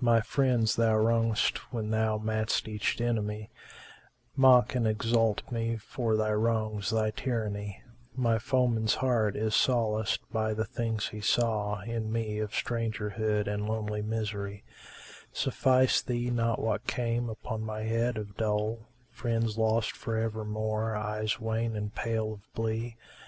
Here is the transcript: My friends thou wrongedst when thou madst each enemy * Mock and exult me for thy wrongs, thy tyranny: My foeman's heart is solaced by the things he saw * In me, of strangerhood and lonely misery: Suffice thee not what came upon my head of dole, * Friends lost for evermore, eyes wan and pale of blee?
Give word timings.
My 0.00 0.20
friends 0.20 0.76
thou 0.76 0.94
wrongedst 0.98 1.58
when 1.72 1.90
thou 1.90 2.16
madst 2.16 2.68
each 2.68 3.00
enemy 3.00 3.50
* 3.92 4.36
Mock 4.46 4.76
and 4.76 4.86
exult 4.86 5.42
me 5.50 5.78
for 5.78 6.14
thy 6.16 6.30
wrongs, 6.30 6.90
thy 6.90 7.10
tyranny: 7.10 7.82
My 8.14 8.38
foeman's 8.38 8.94
heart 8.94 9.34
is 9.34 9.56
solaced 9.56 10.20
by 10.32 10.54
the 10.54 10.64
things 10.64 11.08
he 11.08 11.20
saw 11.20 11.80
* 11.80 11.86
In 11.86 12.12
me, 12.12 12.38
of 12.38 12.52
strangerhood 12.52 13.48
and 13.48 13.68
lonely 13.68 14.00
misery: 14.00 14.62
Suffice 15.32 16.00
thee 16.02 16.30
not 16.30 16.60
what 16.60 16.86
came 16.86 17.28
upon 17.28 17.62
my 17.62 17.82
head 17.82 18.16
of 18.16 18.36
dole, 18.36 18.86
* 18.98 19.10
Friends 19.10 19.58
lost 19.58 19.90
for 19.96 20.16
evermore, 20.16 20.94
eyes 20.94 21.40
wan 21.40 21.74
and 21.74 21.92
pale 21.92 22.32
of 22.34 22.54
blee? 22.54 22.96